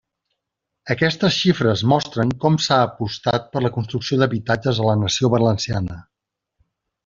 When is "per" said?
3.53-3.63